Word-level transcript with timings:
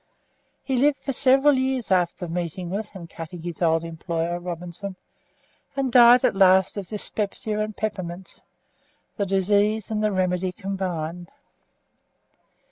He 0.63 0.77
lived 0.77 0.97
for 1.03 1.13
several 1.13 1.53
years 1.53 1.91
after 1.91 2.27
meeting 2.27 2.71
with 2.71 2.89
and 2.95 3.07
cutting 3.07 3.43
his 3.43 3.61
old 3.61 3.83
employer, 3.83 4.39
Robinson, 4.39 4.95
and 5.75 5.91
died 5.91 6.25
at 6.25 6.35
last 6.35 6.75
of 6.75 6.87
dyspepsia 6.87 7.59
and 7.59 7.77
peppermints, 7.77 8.41
the 9.17 9.27
disease 9.27 9.91
and 9.91 10.03
the 10.03 10.11
remedy 10.11 10.53
combined. 10.53 11.29